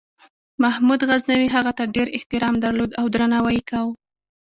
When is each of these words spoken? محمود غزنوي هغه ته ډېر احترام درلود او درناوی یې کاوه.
محمود 0.63 0.99
غزنوي 1.09 1.47
هغه 1.55 1.71
ته 1.77 1.83
ډېر 1.95 2.07
احترام 2.17 2.55
درلود 2.63 2.91
او 2.99 3.05
درناوی 3.13 3.55
یې 3.57 3.63
کاوه. 3.69 3.93